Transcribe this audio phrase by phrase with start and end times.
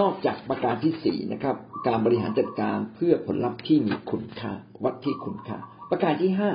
[0.00, 4.52] นอกจากประการที่สี่นะครับ การบริหารจัดการเพื่อผลลัพธ์ที่มีคุณค่า
[4.84, 5.58] วัดที่คุณค่า
[5.90, 6.50] ประการที่ห้า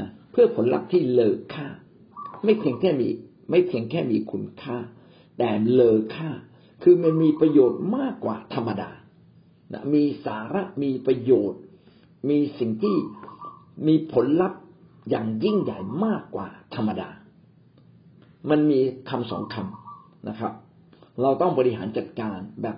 [0.00, 1.66] นะเพื่อผลลัพธ์ที่เลอค่า
[2.44, 3.08] ไม่เพียงแค่มี
[3.50, 4.76] ไม่เพียงแค่มีคุณค่า
[5.38, 6.30] แต่เลอค่า
[6.82, 8.90] คือมันมีประโยชน์มากกว่าธรรมดา
[9.72, 11.60] นะมีสาระมีประโยชน์
[12.28, 12.96] มีสิ่งที่
[13.86, 14.60] มีผลลัพธ์
[15.10, 17.08] อย่างยิ่งใหญ่มากกว่าธรรมดา
[18.50, 20.52] มันมีคำสองคำนะครับ
[21.22, 22.76] เราต้องบริหารจัดการแบบ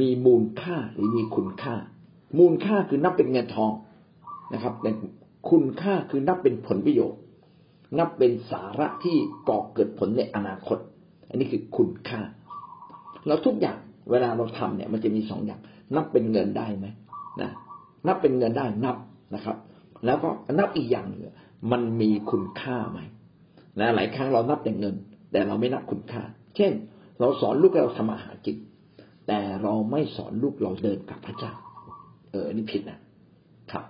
[0.00, 1.74] มีมูลค่าหรือมีคุณค่า
[2.38, 3.72] มูลค่าคือนับเป็นเงินทอง
[4.54, 4.90] นะครับแต่
[5.50, 7.20] คุณค่าคือนับเป็นผลประโยชน์
[7.98, 9.16] นับเป็นสาระที่
[9.48, 10.78] ก่อเกิดผลในอนาคต
[11.28, 12.20] อันนี้คือคุณค่า
[13.26, 13.78] แล้วทุกอย่าง
[14.10, 15.60] เวลาเราทำเนี่ย มันจะมีสองอย่าง
[15.96, 16.86] นับเป็นเงินได้ไหม
[17.40, 17.50] นะ
[18.06, 18.96] นับเป็นเงินได้นับ
[19.34, 19.56] นะครับ
[20.06, 21.22] แล้วก็นับอีกอย่างหนึ่ง
[21.72, 23.00] มันมีคุณค่าไหม
[23.80, 24.94] นะหลายครั้งเรานับแต่เงิน
[25.32, 26.22] แต่เราไม่นับคุณค่า
[26.56, 26.72] เช่น
[27.20, 28.56] เราสอนลูกเราทำอาหากิน
[29.26, 31.52] แต่เราไม่สอนลูกเราเดินกับพระเจ้า
[32.30, 32.98] เออนี่ผิดนะ
[33.72, 33.84] ครับ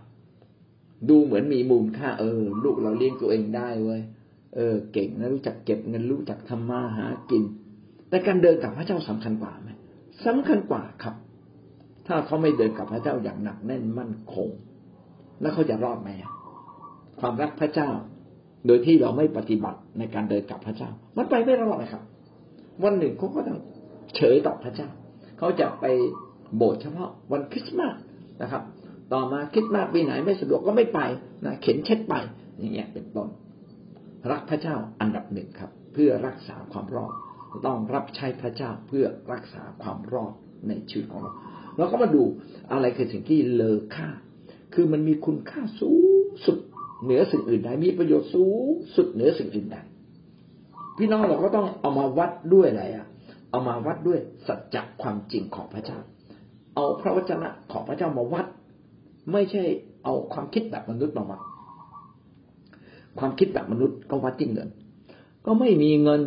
[1.09, 4.01] ดูเหมือนมีมูลค่า เออ ลูกเราเลี้ยงตัวเองได้เว้ย
[4.57, 7.43] เออ เก่งนะรู้จักเก็บเงินรู้จักทำมาหากิน
[8.09, 9.70] แต่การเดินกับพระเจ้าสำคัญกว่าไหม
[10.27, 11.15] สำคัญกว่าครับ
[12.07, 14.48] ถ้าเขาไม่เดินกับพระเจ้าอย่างหนักแน่นมั่นคง
[15.41, 16.09] แล้วเขาจะรอดไหม
[17.20, 17.91] ความรักพระเจ้า
[18.67, 22.03] โดยที่เราไม่ปฏิบัติในการเดินกับพระเจ้า มันไปไม่รอดเลยครับ
[22.84, 23.59] วันหนึ่งเขาก็ต้อง
[24.17, 24.89] เฉยต่อพระเจ้า
[25.39, 25.84] เขาจะไป
[26.57, 27.97] โบสถ์เฉพาะวันคริสต์มาส
[28.43, 28.62] นะครับ
[29.12, 31.01] ต่อมาคริสต์มาสปีไหนไม่สะดวกก็ไม่ไป
[31.45, 32.15] นะเข็นเช็ดไป
[32.59, 33.29] อย่างเงี้ยเป็นต้น
[34.31, 37.12] รักพระเจ้าอันดับหนึ่งครับ เพื่อรักษาความรอด
[37.67, 40.33] ต้องรับใช้พระเจ้าเพื่อรักษาความรอด
[40.69, 41.33] ในชีวิตของเรา
[41.77, 42.23] เราก็มาดู
[42.73, 44.09] อะไรคือสิ่งที่เลอค่า
[44.75, 45.92] คือมันมีคุณค่าสู
[46.23, 46.59] งสุด
[47.05, 49.79] เหนือสิ่งอื่นใดมีประโยชน์สูงสุดเหนือสิ่งอื่นใด
[50.99, 53.07] พี่น้องเราก็ต้องเอามาวัดด้วยอะไรอะ
[53.51, 55.99] เอามาวัดด้วยสัจจะความจริงของพระเจ้า
[56.75, 58.47] เอาพระวจนะของพระเจ้ามาวัด
[59.33, 59.63] ไม่ใช่
[60.05, 61.41] เอาความคิดแบบมนุษย์มาวัด
[63.19, 64.69] ความคิดแบบมนุษย์ก็วัดที่เงิน
[65.47, 66.23] ก็ไม่มีเงิน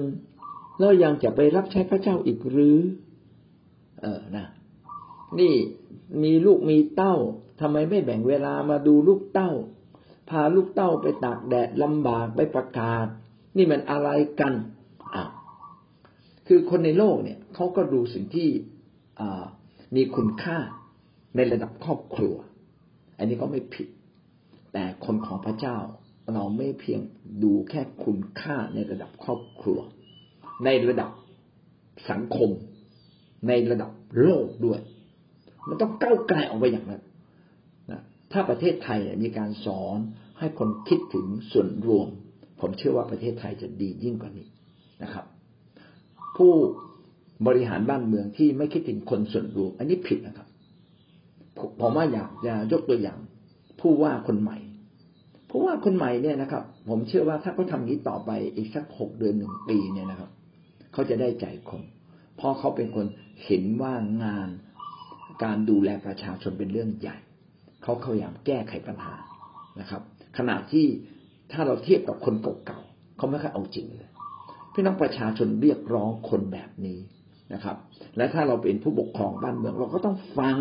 [0.80, 2.78] แล้วยังจะไปรับใช้พระเจ้าอีกหรือ
[4.02, 4.46] เออนะ
[5.40, 5.54] นี่
[6.24, 7.16] มีลูกมีเต้า
[7.62, 9.52] ทำไมไม่แบ่งเวลามาดูลูกเต้า
[10.30, 13.08] พาลูกเต้าไปตากแดดลำบากไปประกาศ
[13.58, 14.54] นี่มันอะไรกัน
[15.16, 15.24] อ้า
[16.48, 18.50] คือคนในโลกเนี่ยเขาก็ดูสิ่งที่
[19.96, 20.58] มีคุณค่า
[21.36, 22.36] ในระดับครอบครัว
[23.18, 23.88] อันนี้ก็ไม่ผิด
[24.74, 25.78] แต่คนของพระเจ้า
[26.34, 27.02] เราไม่เพียง
[27.44, 29.80] ดูแค่คุณค่าในระดับครอบครัว
[30.66, 31.12] ในระดับ
[32.10, 32.50] สังคม
[33.48, 33.92] ในระดับ
[34.22, 34.80] โลกด้วย
[35.68, 37.02] มันต้องก้าวไกลออกไปอย่างนั้น
[37.92, 38.02] นะ
[38.32, 39.98] ถ้าประเทศไทยมีการสอน
[40.40, 42.08] ให้คนคิดถึงส่วนรวม
[42.62, 44.48] ผมเชื่อว่าประเทศไทยจะดียิ่งกว่านี้
[45.04, 45.26] นะครับ
[46.38, 46.54] ผู้
[47.48, 50.48] บริหารบ้านเมืองที่ไม่คิดถึงคนส่วนรวมอันนี้ผิดนะครับ
[51.82, 53.20] ผมว่าอยากจะยกตัวอย่าง
[53.80, 54.58] ผู้ว่าคนใหม่
[55.50, 60.30] ผู้ว่าคนใหม่เนี่ยนะครับ ผมเชื่อว่าถ้าเขาทำนี้ต่อไปอีกสักหกเดือนหนึ่งปีเนี่ยนะครับ
[60.94, 61.84] เขาจะได้ใจคน
[62.36, 63.06] เพราะเขาเป็นคน
[63.46, 63.94] เห็นว่า
[64.24, 64.50] งาน
[65.44, 67.18] การดูแลประชาชนเป็นเรื่องใหญ่
[67.84, 69.16] เขาพยายามแก้ไขปัญหา
[69.80, 70.02] นะครับ
[70.38, 70.86] ขณะที่
[71.54, 72.36] ถ้าเราเทียบกับคน
[72.66, 74.10] เก่าๆเขาไม่ค่อยเอาจริงเลย
[74.74, 77.00] พี่น้องประชาชนเรียกร้องคนแบบนี้
[77.54, 77.76] นะครับ
[78.18, 80.58] และถ้าเราเป็นผู้ปกครองบ้านเมือง เราก็ต้องฟัง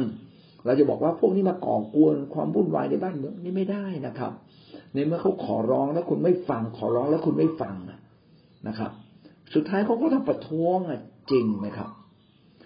[0.65, 4.33] เราจะบอกว่าพวกนี้มาก่อกวนความวุ่นวายในบ้านเมืองนี่ไม่ได้นะครับ
[4.95, 7.75] ในเมื่อเขาขอร้องแล้วคุณไม่ฟังขอร้องแล้วคุณไม่ฟัง
[8.69, 8.91] นะครับ
[9.55, 10.79] สุดท้ายเขาก็ต้องประท้วง
[11.31, 11.89] จริงไหมครับ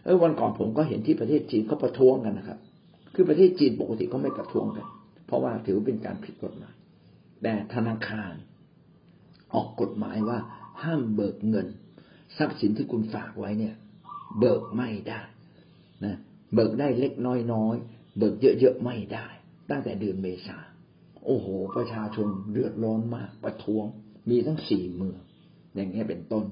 [0.04, 2.58] เออวันก่อนผมก็เห็นที่ประเทศจีนเขาประท้วงกันนะครับ
[3.14, 4.86] คือประเทศจีนปกติเขาไม่ประท้วงกัน
[5.26, 6.74] เพราะว่าถือเป็นการผิดกฎหมาย
[7.44, 8.32] แต่ธนาคาร
[9.54, 10.38] ออกกฎหมายว่า
[10.82, 11.66] ห้ามเบิกเงิน
[12.36, 13.74] ทรัพย์สินที่คุณฝากไว้เนี่ย
[14.38, 15.20] เบิกไม่ได้
[16.04, 16.16] นะ
[16.54, 17.76] เบิกได้เล็กน้อยน้อย
[18.18, 19.26] เบิกเยอะๆไม่ได้
[19.70, 20.58] ตั้งแต่เดือนเมษา
[21.26, 21.46] โอ้โห
[21.76, 23.84] ประชาชนเดือดร้อนมาก ประท้วง
[24.30, 25.18] มีทั้งสี่เมือง
[25.74, 26.44] อย่างนี้เป็นต้น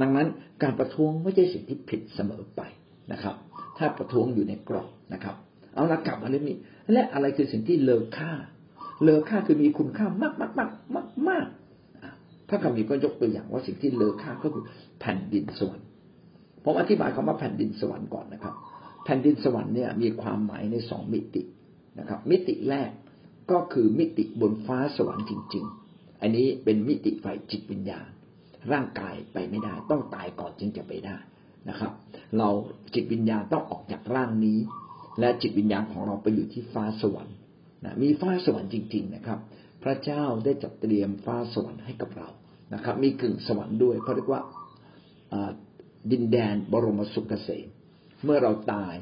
[0.00, 0.28] ดังนั้น
[0.62, 2.62] การประท้วงไม่ใช่สิ่งที่ผิดเสมอไป
[3.12, 3.36] นะครับ
[3.78, 5.36] ถ้าประท้วงอยู่ในกรอบนะครับ
[5.74, 6.56] เอาละกลับมาเรื่องนี้
[6.92, 8.32] และอะไรคือสิ่งที่เลอค่า
[9.02, 11.46] เลอค่าคือมีคุณค่ามากมากมากมากมาก
[12.48, 14.64] พระคัมภีร์ก็ยกตัวอย่างว่าสิ่งที่เลอค่าก็คือ
[15.00, 15.86] แผ่นดินสวรรค์
[16.64, 18.54] ผมอธิบายคำว่าแผ่นดินสวรรค์ก่อนนะครับ
[19.04, 21.42] แผ่นดินสวรรค์เนี่ยมีความหมายในสองมิติ
[21.98, 22.90] นะครับ มิติแรก
[23.50, 28.08] ก็คือมิติบนฟ้าสวรรค์จริง ๆ อันนี้เป็นมิติฝ่ายจิตวิญญาณ
[28.72, 31.16] ร่างกายไปไม่ได้ ต้องตายก่อนจึงจะไปได้
[31.68, 31.92] นะครับ
[32.38, 32.48] เรา
[32.94, 34.58] จิตวิญญาณต้องออกจากร่างนี้
[35.20, 37.36] และจิตวิญญาณของเราไปอยู่ที่ฟ้าสวรรค์
[37.84, 39.38] นะมีฟ้าสวรรค์จริง ๆ นะครับ
[39.82, 42.28] พระเจ้าได้จัดเตรียมฟ้าสวรรค์ให้กับเรา
[42.74, 44.42] นะครับ มีกึ่งสวรรค์ด้วยเขาเรียกว่า
[46.10, 47.66] ดินแดนบรมสุขเกษม
[48.24, 48.94] เมื่อเราตาย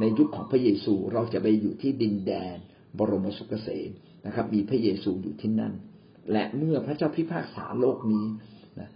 [0.00, 2.56] ในยุคของพระเยซูเราจะไปอยู่ที่ดินแดน
[2.98, 3.90] บรมสุขเกษม
[4.26, 5.72] นะครับ มีพระเยซูอยู่ที่นั่น
[6.32, 8.26] และเมื่อพระเจ้าพิพากษาโลกนี้
[8.78, 8.88] นะ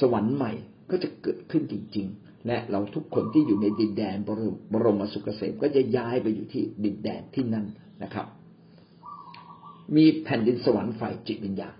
[0.00, 0.52] สวรรค์ใหม่
[0.90, 7.66] ก็จะเกิดขึ้นจริง ๆ และเราทุกคนที่อยู่ในดินแดนบรมบรมสุขเกษมก็จะย้ายไปอยู่ที่ดินแดนที่นั่น
[8.02, 8.26] นะครับ
[9.96, 11.74] มีแผ่นดินสวรรค์ฝ่ายจิตวิญญาณ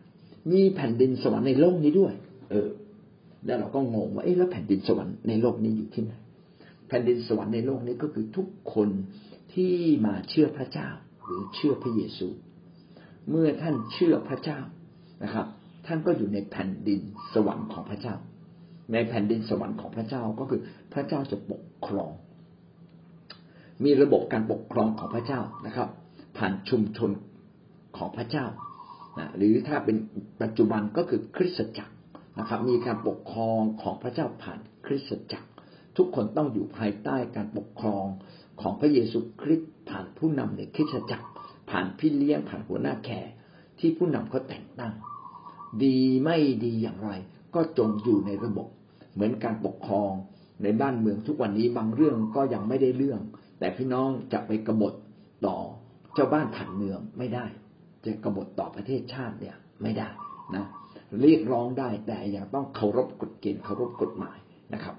[0.52, 2.14] มีแผ่นดินสวรรค์ในโลกนี้ด้วย
[2.50, 2.68] เออ
[3.44, 6.12] แล้วเราก็งงว่าเอ๊ะแล้วแผ่นดินสวรรค์ในโลกนี้อยู่ที่ไหน
[6.88, 8.88] แผ่นดินสวรรค์ในโลกนี้ก็คือทุกคน
[9.54, 9.72] ที่
[10.06, 10.88] มาเชื่อพระเจ้า
[11.24, 12.28] หรือเชื่อพระเยซู
[13.30, 14.60] เมื่อท่านเชื่อพระเจ้า
[15.22, 15.46] นะครับ
[15.86, 17.00] ท่านก็อยู่ในแผ่นดิน
[17.34, 18.14] สวรรค์ของพระเจ้า
[18.92, 20.60] ในแผ่นดินสวรรค์ของพระเจ้าก็คือ
[20.92, 22.10] พระเจ้าจะปกครอง
[23.84, 25.88] มีระบบการปกครองของพระเจ้านะครับ
[26.38, 27.10] ผ่านชุมชน
[27.96, 28.46] ของพระเจ้า
[29.18, 29.96] นะหรือถ้าเป็น
[30.42, 31.94] ปัจจุบันก็คือคริสตจักร
[32.38, 35.48] นะครับ มีการปกครองของพระเจ้าผ่านคริสตจักร
[35.96, 38.06] ทุกคนต้องอยู่ภายใต้การปกครอง
[38.60, 41.26] ของพระเยซูคริสต์ผ่านผู้นำในคริสตจักร
[41.70, 43.28] ผ่านพี่เลี้ยงผ่านหัวหน้าแขก
[43.78, 44.92] ที่ผู้นำเขาแต่งตั้ง
[45.84, 47.10] ดีไม่ดีอย่างไร
[47.54, 48.68] ก็จงอยู่ในระบบ
[49.12, 50.12] เหมือนการปกครอง
[50.62, 53.20] ในบ้านเมืองทุกวันนี้บางเรื่องก็ยังไม่ได้เรื่อง
[53.58, 54.94] แต่พี่น้องจะไปกบฏ
[55.46, 55.56] ต่อ
[56.14, 57.46] เจ้าบ้านผ่านเมืองไม่ได้
[58.04, 60.08] จะกบฏต่อประเทศชาติเนี่ยไม่ได้
[60.56, 60.66] นะ
[61.22, 64.38] เรียกร้องได้แต่ยังต้องเคารพกฎเกณฑ์เคารพกฎหมาย
[64.74, 64.96] นะครับ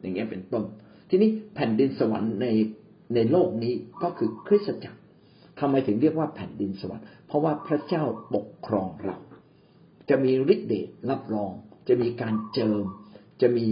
[0.00, 0.64] อย่างเงี้ยเป็นต้น
[1.10, 2.46] ทีนี้แผ่นดินสวรรค์ใน
[3.14, 5.00] ในโลกนี้ก็คือคริสตจักร
[5.60, 8.04] ทำไมถึงเรียกว่าแผ่นดินสวรรค์เพราะว่าพระเจ้า
[8.34, 9.18] ปกครองเรา
[10.10, 11.50] จะมีฤทธิ์เดชรับรอง
[11.88, 12.84] จะมีการเจิม
[13.42, 13.66] จะมี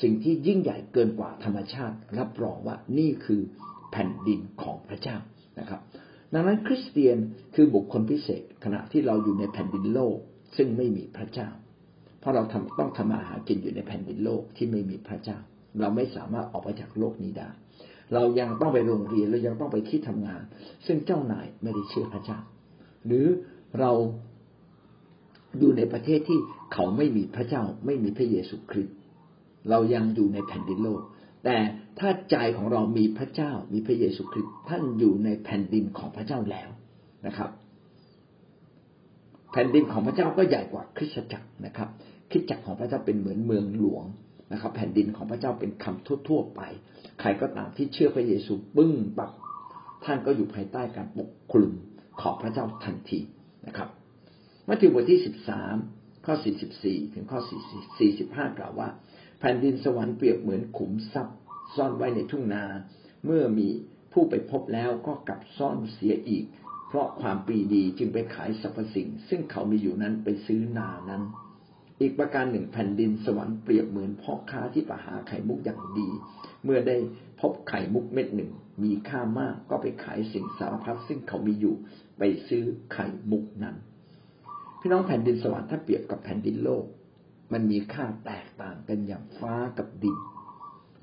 [0.00, 3.40] สิ่งที่ยิ่งใหญ่เกินกว่าธรรมชาติ รับรองว่านี่คือ
[3.90, 5.16] แผ่นดินของพระเจ้า
[5.60, 5.80] นะครับ
[6.34, 7.16] ดังนั้นคริสเตียน
[7.54, 10.16] คือบุคคลพิเศษขณะที่เราอยู่ในแผ่นดินโลก
[10.56, 11.48] ซึ่งไม่มีพระเจ้า
[12.20, 15.38] เพราะเราทำต้องทำมาหากินอยู่ในแผ่นดินโลกที่ไม่มีพระเจ้า
[15.80, 17.48] เราไม่สามารถออกไปจากโลกนี้ได้
[18.14, 20.42] เรายังต้องไปโรงเรียนเรายังต้องไปที่ทำงาน
[20.86, 22.38] ซึ่งเจ้านายไม่ได้เชื่อพระเจ้า
[23.06, 23.26] หรือ
[23.80, 23.92] เรา
[25.58, 26.38] อยู่ในประเทศที่
[26.72, 28.96] เขาไม่มีพระเจ้า ไม่มีพระเยซูคริสต์
[29.70, 31.02] เรายังอยู่ในแผ่นดินโลก
[31.44, 31.58] แต่
[31.98, 36.68] ถ้าใจของเรามีพระเจ้ามีพระเยซูคริสต์ท่านอยู่ในแผ่นดินของพระเจ้าแล้ว
[37.26, 37.50] นะครับ
[39.52, 41.88] แผ่นดินของพระเจ้าก็ใหญ่กว่าคริสตจักรนะครับ
[42.30, 44.04] คริสตจักรของพระเจ้าเป็นเหมือนเมืองหลวง
[44.52, 46.60] นะครับ แผ่นดินของพระเจ้าเป็นคำทั่วๆไป
[47.20, 49.30] ใครก็ตามที่เชื่อพระเยซูปึ้งปับ
[50.04, 51.72] ท่านก็อยู่ภายใต้การปกคลุม
[52.20, 53.20] ของพระเจ้าทันที
[53.66, 53.88] นะครับ
[54.68, 55.76] มัทธิวบทที่สิบสาม
[56.26, 58.88] ข้อสี่สิบสี่ถึงข้อสี่สิบห้ากล่าวว่า
[59.48, 61.36] ผ่นดินสวรรค์เปรียบเหมือนขุมทรัพย์
[61.76, 62.64] ซ่อนไว้ในทุ่งนา
[63.24, 63.68] เมื่อมี
[64.12, 66.44] ผู้ไปพบแล้วก็กลับซ่อนเสียอีก
[66.88, 71.22] เพราะความปีดีจึงไปขายสรรพสิ่ง ซึ่งเขามีอยู่นั้นไปซื้อนานั้น
[72.00, 76.08] อีกประการหนึ่งแผ่นดินสวรรค์เปรียบเหมือนพ่อค้าที่ประหาไข่มุกอย่างดี
[76.64, 76.96] เมื่อได้
[77.40, 78.50] พบไข่มุกเม็ดหนึ่ง
[78.82, 81.74] มีค่ามากก็ไปขายสิ่งสารพัดซึ่งเขามีอยู่
[82.18, 83.76] ไปซื้อไข่มุกนั้น
[84.80, 86.84] พี่น้องแผ่นดินสวรรค์ถ้าเปรียบกับแผ่นดินโลก
[87.54, 90.18] มันมีค่าแตกต่างกันอย่างฟ้ากับดิน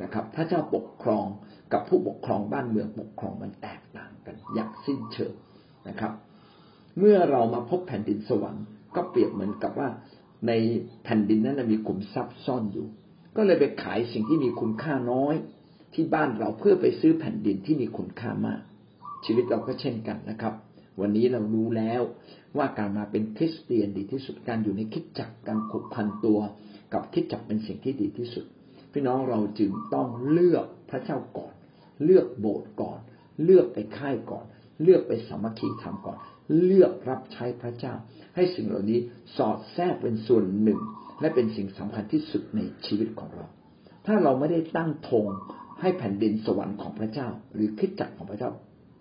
[0.03, 1.25] นะครับ พระเจ้าปกครอง
[1.74, 5.33] กับผู้ปกครองบ้านเมืองปกครองมันแตกต่างกันอย่างสิ้นเชิง
[5.88, 6.12] นะครับ
[7.00, 8.65] เมื่อเรามาพบแผ่นดินสวรรค์
[8.95, 9.89] ก็เปรียบเหมือนกับว่า
[10.48, 10.51] ใน
[11.03, 12.88] แผ่นดินนั้นมีขุมทรัพย์ซ่อนอยู่
[13.36, 15.36] ก็เลยไปขายสิ่งที่มีคุณค่าน้อย
[15.93, 18.62] ที่บ้านเราเพื่อไปซื้อแผ่นดินที่มีคุณค่ามาก
[19.25, 20.53] ชีวิตเราก็เช่นกันนะครับ
[21.00, 22.01] วันนี้เรารู้แล้ว
[22.57, 26.39] ว่าการมาเป็นคริสเตียนดีที่สุดการอยู่ในคิดจักการขุดพันตัว
[26.93, 28.45] กับคิดจักเป็นสิ่งที่ดีที่สุด
[28.91, 31.53] พี่น้องเราจึงต้องเลือกพระเจ้าก่อน
[32.03, 33.00] เลือกโบสถ์ก่อน
[33.43, 34.45] เลือกไปค่ายก่อน
[34.83, 36.17] เลือกไปสามัคคีธรรมก่อน
[36.63, 37.93] เลือกรับใช้พระเจ้า
[38.36, 39.00] ให้สิ่งเหล่านี้
[39.38, 40.79] สอดแทรกเป็นส่วนหนึ่ง
[41.21, 43.45] และเป็นสิ่งสำคัญที่สุดในชีวิตของเรา
[44.05, 45.25] ถ้าเราไม่ได้ตั้งธง
[45.81, 48.51] ให้แผ่นดินสวรรค์ของพระเจ้า หรือคิดจักของพระเจ้า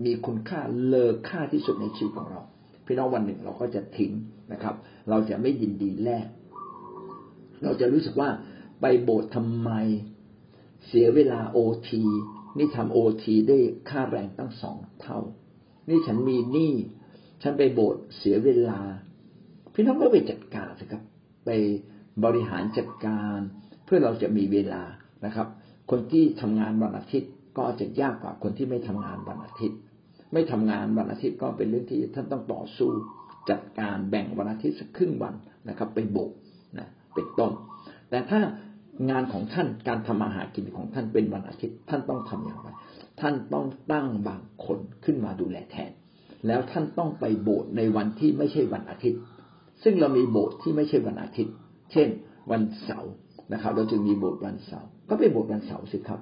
[0.05, 2.43] มีคุณค่าเลอค่าที่สุดในชีวิตของเรา
[2.87, 4.13] พี่น้องวันหนึ่งเราก็จะทิ้ง
[4.53, 4.75] นะครับ
[5.11, 6.27] เราจะไม่ยินดีแลก
[7.63, 8.31] เราจะรู้สึกว่า
[8.81, 9.71] ไปโบสถ์ทำไม
[10.87, 12.05] เสียเวลาโอที
[12.59, 13.59] นี่ทำโอทีได้
[13.91, 15.21] ค่าแรงตั้งสองเท่า
[15.89, 16.73] นี่ฉันมีหนี้
[17.43, 18.81] ฉันไปโบสถ์เสียเวลา
[19.75, 21.03] พี่น้องก็ไปจัดการสิครับ
[21.45, 21.51] ไป
[22.25, 23.39] บริหารจัดการ
[23.85, 24.83] เพื่อเราจะมีเวลา
[25.25, 25.49] นะครับ
[25.91, 29.79] คนที่ทำงานวันอาทิตย์ก็จจะยากกว่าคนที่ไม่ทำงานวันอาทิตย์
[30.33, 32.91] ไม่ทำงานวันอาทิตย์ก็เป็นเรื่องที่ท่านต้องต่อสู้
[33.51, 35.35] จัดการแบ่งวันอาทิตย์สักครึ่งวัน
[35.69, 36.37] นะครับ ไปโบสถ์
[36.79, 37.53] นะเป็นต้น
[38.11, 38.41] แต่ถ้า
[39.11, 42.69] งานของท่านการทำอาหารกินของท่านเป็นวันอาทิตย์ ท่านต้องทำอย่างไร
[43.21, 45.91] ท่านต้องตั้งบางคนขึ้นมาดูแลแทน
[46.47, 49.21] แล้วท่านต้องไปโบสถ์ในวันที่ไม่ใช่วันอาทิตย์
[49.83, 51.55] ซึ่งเรามีโบสถ์ที่ไม่ใช่วันอาทิตย์
[51.93, 52.09] เช่น
[52.51, 53.13] วันเสาร์
[53.53, 56.21] นะครับ เราจึงมีโบสถ์วันเสาร์ก็ไปโบสถ์วันเสาร์สิครับ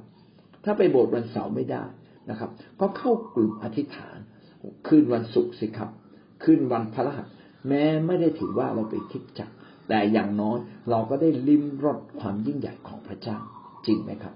[0.64, 1.84] ถ้าไปโบสถ์วันเสาร์ไม่ได้
[2.30, 4.18] นะครับ ก็เข้ากลุ่มอธิษฐาน
[4.87, 5.90] คืนวันศุกร์สิครับ
[6.42, 7.26] คืนวันพระรหัส
[7.68, 9.50] แม้ไม่ได้ถือว่าเราไปคิดจัก
[9.88, 10.58] แต่อย่างน้อย
[10.90, 13.38] เราก็ได้ลิ้มรสความยิ่งใหญ่ของพระเจ้า
[13.87, 14.35] จริงไหมครับ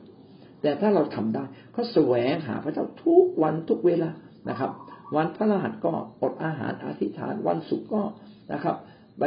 [0.63, 1.45] แต่ถ้าเราทำได้
[1.77, 4.11] ก็แสวงหาพระเจ้าทุกวันทุกเวลา
[4.49, 4.71] นะครับ
[5.17, 8.03] วันพระรหัสก็อดอาหารอธิษฐานวันศุกร์ก็
[8.53, 8.77] นะครับ
[9.21, 9.25] ไป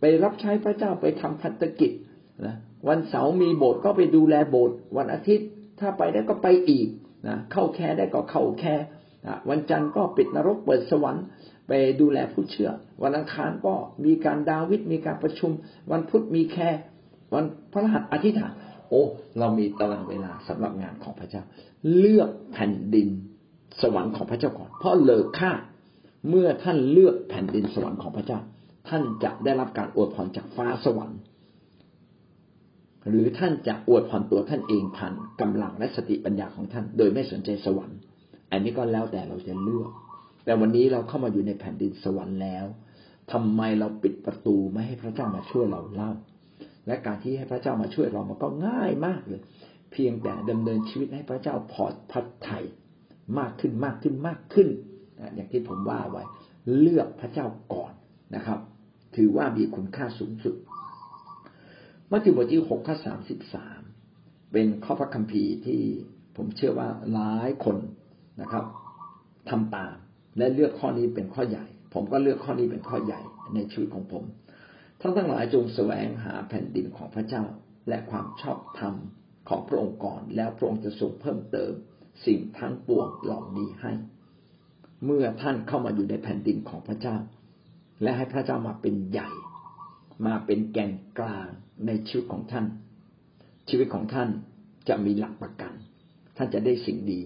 [0.00, 1.92] ไปรับใช้พระเจ้าไปทำพันธกิจ
[2.46, 2.56] นะ
[2.88, 5.48] วันเสาร์มีโบสถ์ก็ไปดูแลโบสถ์วันอาทิตย์
[5.80, 6.88] ถ้าไปได้ก็ไปอีก
[7.28, 8.74] นะเข้าแค่ได้ก็เข้าแค่
[9.26, 11.24] นะวันจันทร์ก็ปิดนรกเปิดสวรรค์
[11.68, 12.70] ไปดูแลผู้เชื่อ
[13.02, 15.50] วันอังคารก็มีการดาวิดมีการประชุม
[15.92, 16.68] วันพุธมีแค่
[17.34, 18.52] วันพระรหัสอธิษฐาน
[18.88, 19.02] โอ้
[19.38, 21.42] เรามีตารางเวลาสำหรับงานของพระเจ้า
[21.98, 23.08] เลือกแผ่นดิน
[23.82, 25.52] สวรรค์ของพระเจ้าก่อน เพราะเลอค่า
[26.28, 28.40] เมื่อท่านเลือกแผ่นดินสวรรค์ของพระเจ้า
[28.88, 31.18] ท่านจะได้รับการอวยพรจากฟ้าสวรรค์
[33.08, 37.98] หรือท่านจะอวยพรตัวท่านเองผ่านกำลังและสติปัญญาของท่าน โดยไม่สนใจสวรรค์
[38.50, 39.90] อันนี้ก็แล้วแต่เราจะเลือก
[40.44, 42.66] แต่วันนี้เราเข้ามาอยู่ในแผ่นดินสวรรค์แล้ว
[43.32, 46.12] ทำไมเราปิดประตูไม่ให้พระเจ้ามาช่วยเราเล่า
[46.86, 49.42] และการที่ให้พระเจ้ามาช่วยเรามันก็ง่ายมากเลย
[49.92, 52.58] เพียงแต่ดำเนินชีวิตให้พระเจ้าพอดพัดไถ่
[53.38, 54.68] มากขึ้นมากขึ้นมากขึ้น
[55.34, 56.24] อย่างที่ผมว่าไว้
[56.80, 57.92] เลือกพระเจ้าก่อน
[58.36, 58.58] นะครับ
[59.16, 60.54] ถือว่ามีคุณค่าสูงสุด
[62.10, 63.80] มัทธิวบทที่หกข้อสามสิบสาม
[64.52, 65.82] เป็นข้อพระคัมภีร์ที่
[66.36, 67.76] ผมเชื่อว่าหลายคน
[68.40, 68.64] นะครับ
[69.50, 69.94] ทำตาม
[70.38, 71.64] และเลือกข้อนี้เป็นข้อใหญ่
[71.94, 73.20] ผมก็เลือกข้อนี้เป็นข้อใหญ่
[73.54, 74.24] ในชีวิตของผม
[75.00, 77.42] ท่านทั้งหลายจงแสวงหาแผ่นดินของพระเจ้า
[77.88, 78.94] และความชอบธรรม
[79.48, 81.72] ของพระองค์ก่อน แล้วพระองค์จะทรงเพิ่มเติม
[82.26, 83.92] สิ่งทั้งปวงเหล่านี้ให้
[85.04, 87.16] เมื่อท่านเข้ามาอยู่ในแผ่นดินของพระเจ้า
[88.02, 89.30] และให้พระเจ้ามาเป็นใหญ่
[90.26, 91.48] มาเป็นแกนกลาง
[91.86, 92.66] ในชีวิตของท่าน
[93.68, 94.28] ชีวิตของท่าน
[94.88, 95.72] จะมีหลักประกัน
[96.36, 97.20] ท่านจะได้สิ่งดี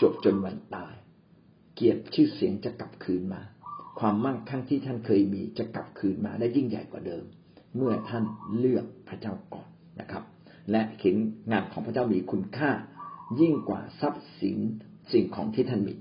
[0.00, 0.94] จบจนวันตาย
[1.74, 3.42] เกียรติชื่อเสียงจะกลับคืนมา
[3.98, 7.24] ความมั่งคั่งที่ท่านเคยมีจะกลับคืนมาได้ยิ่งใหญ่กว่าเดิม
[7.76, 8.24] เมื่อท่าน
[8.58, 9.68] เลือกพระเจ้าก่อน
[10.00, 10.24] นะครับ
[10.70, 11.16] และเห็น
[11.50, 12.70] งานของพระเจ้ามีคุณค่า
[13.40, 14.58] ยิ่งกว่าทรัพย์สิน
[15.12, 15.94] สิ่งของที่ท่านมี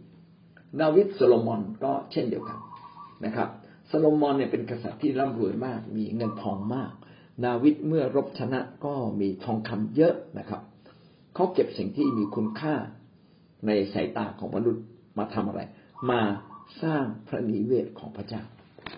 [0.82, 2.60] ดาวิดโซโลมอนก็เช่นเดียวกัน
[3.26, 3.50] นะครับ
[3.88, 6.92] โซโลมอนเนี่ยเป็นกษัตริย์ที่ร่ำรวยมาก มีเงินทองมาก
[7.46, 10.62] ดาวิดเมื่อรบชนะก็มีทองคำเยอะนะครับ
[11.36, 12.76] เขาเก็บสิ่งที่มีคุณค่า
[13.68, 14.84] ในสายตาของมนุษย์
[15.18, 15.62] มาทำอะไร
[16.12, 16.22] มา
[16.84, 18.44] สร้างพระนิเวศของพระเจ้า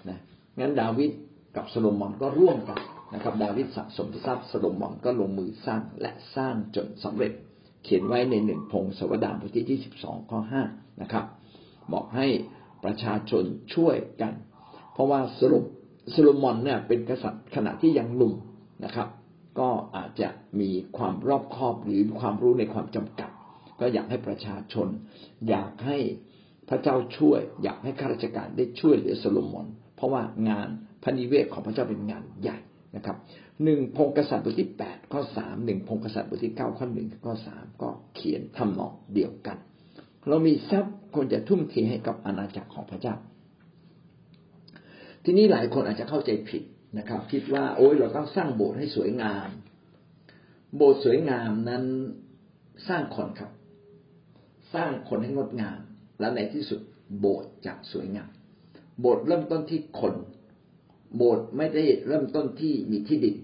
[0.10, 0.20] นะ
[0.60, 1.12] งั้นดาวิด
[1.56, 2.80] กับโซโลมอนก็ร่วมกัน
[3.14, 7.34] นะครับ ดาวิดสะสมทรัพย์โซโลมอนก็ลงมือสร้างและสร้างจนสำเร็จ
[7.84, 10.64] เขียนไว้ในหนึ่งพงศาวดารบทที่ยี่สิบสองข้อห้า
[11.02, 11.26] นะครับ
[11.94, 12.28] บอกให้
[12.84, 14.34] ประชาชนช่วยกัน
[14.98, 15.64] เพราะว่าสรุป
[16.12, 18.34] โซโลมอนเนี่ยเป็นกษัตริย์ขณะที่ยังหนุ่ม
[18.86, 19.08] นะครับ
[19.60, 23.30] ก็อาจจะมีความรอบคอบหรือความรู้ในความจำกัด
[23.80, 24.88] ก็อยากให้ประชาชน
[25.50, 25.98] อยากให้
[26.70, 30.68] พระเจ้าช่วย อยากให้ข้าราชการได้ช่วยเหลือโซโลมอน เพราะว่างาน
[31.04, 32.58] พระนิเวศของพระเจ้าเป็นงานใหญ่
[32.96, 33.18] นะครับ
[33.64, 39.58] หนึ่งพงกษัตริย์บทที่แปดข้อสามหนึ่งพงกษัตริย์บทที่เก้าข้อหนึ่งข้อสามก็เขียนทำนองเดียวกัน
[40.28, 43.16] เรามีทรัพย์ควรจะทุ่มเทให้กับอาณาจักรของพระเจ้า
[45.30, 46.64] ทีนี้หลายคนอาจจะเข้าใจผิด
[46.98, 49.50] นะครับ คิดว่า โอ้ยเราต้องสร้างโบสถ์ให้สวยงาม
[50.76, 51.84] โบสถ์สวยงามนั้น
[52.88, 53.52] สร้างคนครับ
[54.74, 55.80] สร้างคนให้งดงาม
[56.20, 56.82] และในที่สุด
[57.20, 58.30] โบสถ์จะสวยงาม
[59.00, 60.14] โบสถ์เริ่มต้นที่คน
[61.18, 63.36] โบสถ์ไม่ได้เริ่มต้นที่มีที่ดิน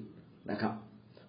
[0.51, 0.73] นะครับ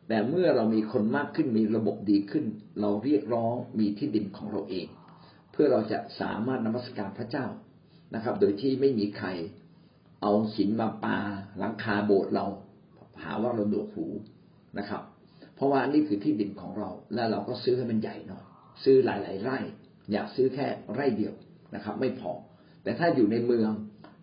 [0.09, 2.45] แต่เมื่อเรามีคนมากขึ้นมีระบบดีขึ้น
[2.81, 4.87] เราเรียกร้องมีที่ดินของเราเอง
[5.53, 7.47] เพื่อเราจะสามารถนมัสการพระเจ้า
[8.15, 9.29] นะครับ โดยที่ไม่มีใคร
[10.25, 11.19] เอาหินมาปา
[11.59, 12.47] หลังคาโบสถ์เรา
[13.23, 14.07] หาว่าเราดวกหู
[14.79, 15.03] นะครับ
[15.55, 18.45] เพราะว่านี่คือที่ดินของเรา และเราก็ซื้อให้มันใหญ่หน่อย
[18.85, 19.59] ซื้อหลาย ๆ ไร่
[20.13, 21.35] อยากซื้อแค่ไร่เดียว
[21.75, 22.33] นะครับ ไม่พอ
[22.83, 23.71] แต่ถ้าอยู่ในเมือง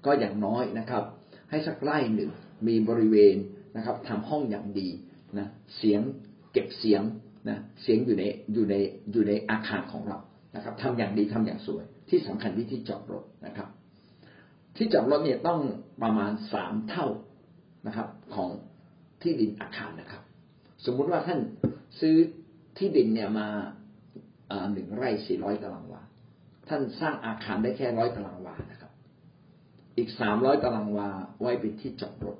[0.06, 1.04] ก็อย่างน้อยนะครับ
[1.50, 2.32] ให้สักไร่หนึ่ง
[2.68, 3.36] มีบริเวณ
[3.78, 4.90] นะครับทำห้องอย่างดี
[5.38, 6.02] นะเสียง
[6.54, 7.02] เก็บเสียง
[7.50, 8.76] นะเสียงอยู่ในอยู่ใน
[9.12, 10.20] อยู่ในอาคารของเรา
[10.56, 13.68] นะครับทำอย่างดีทำอย่างสวย ที่สำคัญที่ที่จอดรถนะครับ
[14.76, 15.60] ที่จอดรถเนี่ยต้อง
[16.04, 17.08] ประมาณสามเท่า
[17.88, 18.50] นะครับ ของ
[19.22, 20.24] ที่ดินอาคารนะครับ
[20.86, 21.40] สมมุติว่าท่าน
[22.00, 22.16] ซื้อ
[22.78, 23.48] ที่ดินเนี่ยมา
[24.74, 26.02] หนึ่งไร่สี่ร้อยตารางวา
[26.70, 28.92] ท่านสร้างอาคารได้แค่ร้อยตารางวานะครับ
[29.98, 31.10] อีกสามร้อยตารางวา
[31.42, 32.38] ไว้เป็นที่จอดรถ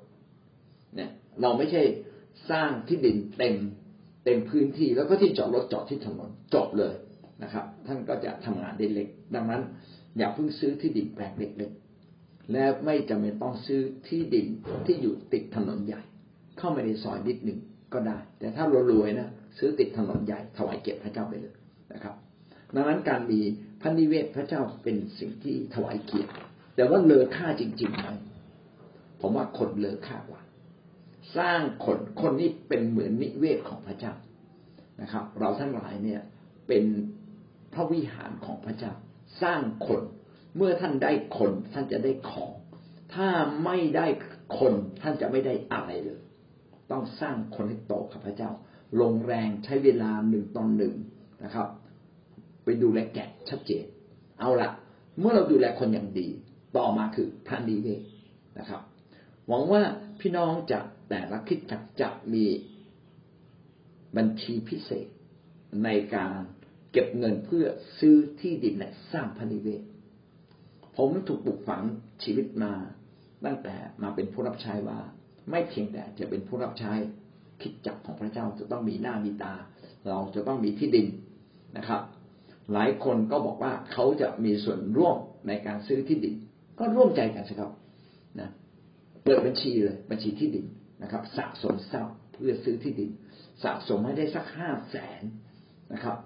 [0.96, 1.10] เนี่ย
[1.40, 1.82] เราไม่ใช่
[2.50, 3.56] สร้างที่ดินเต็ม
[4.24, 6.94] เต็มพื้นที่แล้วก็ที่จอดรถจอดที่ถนนจบเลย
[7.42, 9.62] นะครับ ท่านก็จะทำงานได้เล็ก ดังนั้น
[10.18, 11.91] อย่าเพิ่งซื้อที่ดินแปลงเล็กๆ
[12.52, 14.46] และไม่จำเป็นต้องซื้อที่ดิน
[14.86, 16.02] ที่อยู่ติดถนนใหญ่
[16.58, 17.58] เข้ามาในซอยนิดหนึ่ง
[17.92, 21.54] ก็ได้ แต่ถ้าเรารวยนะซื้อติดถนนใหญ่ถวายเกียรติพระเจ้าไปเลย
[21.92, 22.14] นะครับ
[22.74, 23.40] ดังนั้นการมี
[23.80, 26.32] พระนิเวศพระเจ้าเป็นสิ่งที่ถวายเกียรติ
[26.76, 28.06] แต่ว่าเลอค่าจริงๆไหม
[29.20, 30.42] ผมว่าคนเลอค่ากว่า
[31.36, 34.14] สร้างคนคนนี้เป็นเหมือนนิเวศของพระเจ้า
[35.02, 36.20] นะครับ เราทั้งหลายเนี่ย
[36.68, 36.84] เป็น
[37.74, 38.92] พระวิหารของพระเจ้า
[39.42, 40.02] สร้างคน
[40.56, 42.52] เมื่อท่านได้คนท่านจะได้ของ
[43.14, 43.28] ถ้า
[43.64, 44.06] ไม่ได้
[44.58, 46.20] คนท่านจะไม่ได้อะไรเลย
[46.90, 48.50] ต้องสร้างคนให้โตกับพระเจ้า
[49.00, 50.94] ลงแรงใช้เวลาหนึ่งตอนหนึ่ง
[51.44, 51.68] นะครับ
[52.64, 53.84] ไปดูแลแกะชัดเจน
[54.40, 54.70] เอาละ
[55.18, 56.28] เมื่อเราดูแลคนอย่างดี
[56.76, 58.02] ต่อมาคือพระนิเวศ
[58.58, 58.80] นะครับ
[59.48, 59.82] หวังว่า
[60.20, 62.44] พี่น้องจะแต่ละคิดจักจะมี
[64.16, 65.06] บัญชีพิเศษ
[65.84, 66.32] ในการ
[66.92, 67.66] เก็บเงินเพื่อ
[67.98, 69.82] ซื้อที่ดินและสร้างพระนิเวศ
[70.96, 71.82] ผมถูกปลูกฝัง
[72.24, 72.72] ชีวิตมา
[73.44, 74.98] ตั้งแต่มาเป็นผู้รับใช้ว่า
[75.50, 76.92] ไม่เพียงแต่จะเป็นผู้รับใช้
[77.62, 79.54] คิดจักของพระเจ้าจะต้องมีหน้ามีตา
[80.08, 81.06] เราจะต้องมีที่ดิน
[81.76, 82.02] นะครับ
[82.72, 85.16] หลายคนก็บอกว่าเขาจะมีส่วนร่วม
[85.48, 86.34] ในการซื้อที่ดิน
[86.78, 87.70] ก็ร่วมใจกันสิครับ
[88.40, 88.48] นะ
[89.24, 90.66] เปิดบัญชีเลยบัญชีที่ดิน
[91.02, 93.10] นะครับ สะสมทรัพย์เพื่อซื้อที่ดิน
[93.64, 95.22] สะสมให้ได้สักห้าแสน
[95.92, 96.16] นะครับ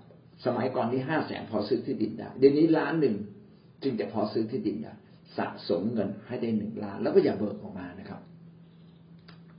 [0.47, 3.17] สมัยก่อนที่ห้าแสนพอซื้อที่ดินได้เดี๋ยวนี้ล้านหนึ่ง
[3.87, 4.93] จึงจะพอซื้อที่ดินได้
[5.39, 8.21] สะสมเงินให้ได้หนึ่งล้าน แล้วก็อย่าเบิกออกมานะครับ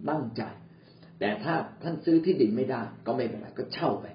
[0.09, 0.41] ตั้งใจ
[1.19, 1.53] แต่ถ้า
[1.83, 4.05] ท่านซื้อที่ดินไม่ได้ก็ไม่เป็นไรก็เช่าไป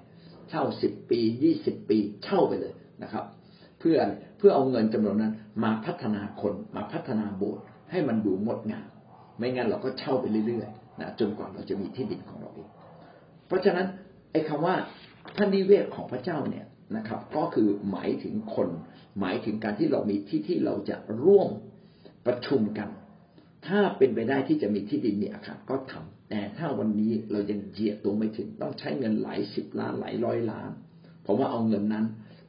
[0.50, 3.25] เช่าสิบปียี่สิบปีเช่าไปเลยนะครับ
[3.78, 3.97] เพื่อ
[4.38, 5.33] เพื่อเอาเงินจำนวนนั้น
[5.64, 8.88] มาพัฒนาคนมาพัฒนาโบสถ์ให้มันดูงดงาม
[9.38, 12.69] ไม่งั้นเราก็เช่าไปเรื่อยๆนะจนกว่าเราจะมีที่ดินของเราเอง
[13.47, 13.87] เพราะฉะนั้น
[14.33, 14.75] ไอ้คาว่า
[15.37, 16.64] ท่านนิเวศของพระเจ้าเนี่ย
[16.96, 18.68] นะครับ ก็คือหมายถึงคน
[19.20, 21.49] หมายถึงการที่เรามีที่ที่เราจะร่วม
[22.26, 22.88] ประชุมกัน
[23.66, 30.70] ถ้าเป็นไปได้ที่จะมีที่ดินมีอาคารก็ทำแต่ถ้าวันนี้เรายังเจียตัวไม่ถึงต้องใช้เงินหลายสิบล้านหลายร้อยล้าน
[31.26, 32.07] ผมว่าเอาเงินนั้น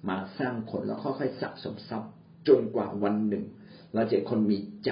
[0.09, 2.11] มาสร้างคนแล้วค่อยๆสะสมทรัพย์
[2.47, 3.45] จนกว่าวันหนึ่ง
[3.93, 4.91] เราจะคนมีใจ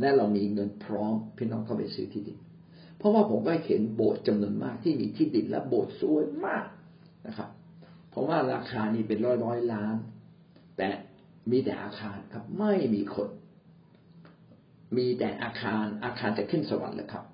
[0.00, 2.38] และเรามีเงินพร้อมพี่น้องเข้าไปซื้อที่ดิน
[2.96, 6.64] เพราะว่าผมก็เห็นโบสถ์จำนวนมากที่มีที่ดินและโบสถ์สวยมาก
[7.26, 7.48] นะครับ
[8.10, 9.96] เพราะว่าราคานี้เป็นร้อยร้อยล้าน
[10.76, 10.88] แต่
[11.50, 13.28] มีแต่อาคารครับ ไม่มีคน
[14.96, 17.24] มีแต่อาคารอาคารจะขึ้นสวรรค์เลยครับ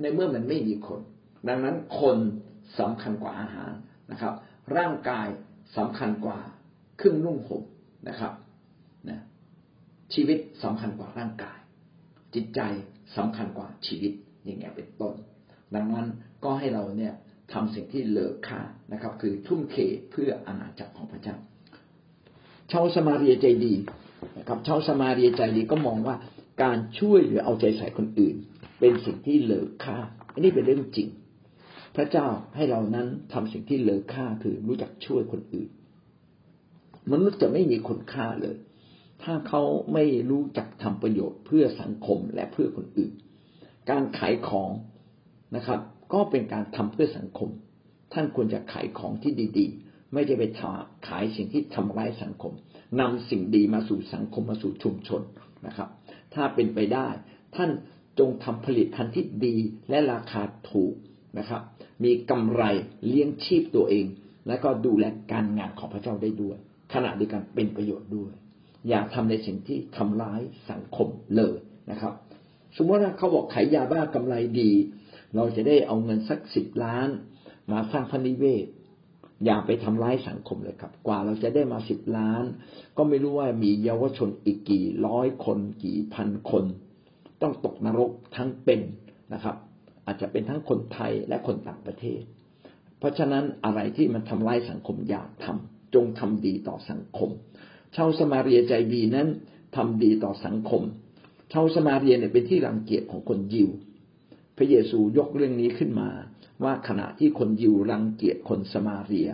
[0.00, 1.00] ในเมื่อมันไม่มีคน
[1.48, 2.18] ดังนั้นคน
[2.78, 3.72] สำคัญกว่าอาหาร
[4.10, 4.34] นะครับ
[4.76, 5.28] ร่างกาย
[5.76, 6.38] สำคัญกว่า
[6.98, 7.62] เครื่องนุ่งห่ม
[8.08, 8.32] นะครับ
[9.08, 9.20] นะ
[10.14, 11.58] ชีวิตสำคัญกว่าร่างกาย
[12.34, 12.60] จิตใจ
[13.16, 14.12] สำคัญกว่าชีวิต
[14.44, 15.14] อย่างเงี้ยเป็นต้น
[15.74, 16.06] ดังนั้น
[16.44, 17.14] ก็ให้เราเนี่ย
[17.52, 18.60] ทำสิ่งที่เลอค่า
[18.92, 19.76] นะครับ คือทุ่มเท
[20.10, 21.36] เพื่ออาณาจักรของพระเจ้า
[22.70, 23.74] ชาวสมาเรียใจดี
[24.38, 26.16] นะครับชาวสมาเรียใจดีก็มองว่า
[26.62, 28.36] การช่วยหรือเอาใจใส่คนอื่น
[28.80, 29.96] เป็นสิ่งที่เลอค่า
[30.32, 31.08] อันนี้เป็นเรื่องจริง
[31.96, 35.68] พระเจ้าให้เรานั้นทำสิ่งที่เลอค่าคือรู้จักช่วยคนอื่น
[37.12, 38.56] มนุษย์จะไม่มีคุณค่าเลย
[39.22, 43.12] ถ้าเขาไม่รู้จักทำประโยชน์เพื่อสังคมและเพื่อคนอื่น
[43.90, 44.70] การขายของ
[45.56, 45.80] นะครับ
[46.12, 47.50] ก็เป็นการทำเพื่อสังคม
[48.12, 50.42] ท่านควรจะขายของที่ดี ๆ ไม่ได้ไป
[51.08, 52.52] ขายสิ่งที่ทำร้ายสังคม
[53.00, 55.22] นำสิ่งดีมาสู่สังคมมาสู่ชุมชน
[55.66, 55.88] นะครับ
[56.34, 57.08] ถ้าเป็นไปได้
[57.56, 57.70] ท่าน
[58.18, 59.56] จงทำผลิตภัณฑ์ที่ดี
[59.90, 60.94] และราคาถูก
[61.38, 61.62] นะครับ
[62.04, 62.62] มีกำไร
[63.06, 64.06] เลี้ยงชีพตัวเอง
[64.48, 66.56] และก็ดูแลการงานของพระเจ้าได้ด้วย
[66.94, 68.32] ขณะเดียวกันเป็นประโยชน์ด้วย
[68.88, 71.56] อย่าทำในสิ่งที่ทำร้ายสังคมเลย
[71.90, 72.14] นะครับ
[72.76, 74.70] สมมติว่าเขาบอกขายยาบ้ากำไรดี
[75.34, 77.08] เราจะได้เอาเงินสักสิบล้าน
[77.72, 78.66] มาสร้างพันิเวศ
[79.44, 82.44] อย่าไปทำร้ายสังคมเลยครับ กว่าเราจะได้มาสิบล้าน
[82.96, 86.64] ก็ไม่รู้ว่ามีเยาวชนอีกกี่ร้อยคนกี่พันคน
[87.42, 88.80] ต้องตกนรกทั้งเป็น
[89.32, 89.56] นะครับ
[90.06, 92.20] อาจจะเป็นทั้งคนไทยและคนต่างประเทศ
[92.98, 97.30] เพราะฉะนั้นอะไรที่มันทำร้ายสังคมอย่าทำจงทำดีต่อสังคม
[97.96, 99.28] ชาวสมาเรียใจดีนั้น
[99.76, 100.82] ทำดีต่อสังคม
[101.52, 103.70] ชาวสมาเรียเนี่ยเป็นที่รังเกียจของคนยิว
[104.62, 106.10] ระเยซูยกเรื่องนี้ขึ้นมา
[106.64, 109.30] ว่าขณะที่คนยิวรังเกียจคนสมาเรีย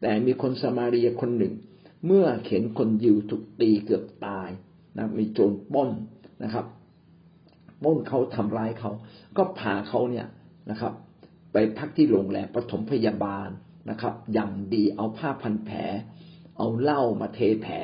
[0.00, 1.54] แต่มีคนสมาเรียคนหนึ่ง
[2.06, 4.48] เมื่อเห็นคนยิวถูกตีเกือบตาย
[4.96, 5.90] นะมีโจรป้น
[6.42, 6.66] นะครับ
[7.84, 8.90] ป้นเขาทำร้ายเขา
[9.36, 10.26] ก็พาเขาเนี่ย
[10.70, 10.92] นะครับ
[11.52, 13.48] ไปพักที่โรงแรมปฐมพยาบาล
[13.90, 15.78] นะครับอย่างดีเอาผ้าพันแผล
[16.56, 17.74] เอาเหล้ามาเทแผล